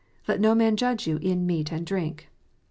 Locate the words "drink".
1.85-2.29